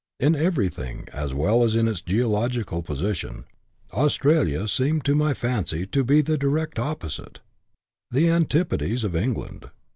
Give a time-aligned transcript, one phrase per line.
[0.19, 3.45] In everything, as well as in its geographical position,
[3.91, 7.39] Aus tralia seemed to my fancy to be the direct opposite—
[8.09, 9.69] the antipodes of England.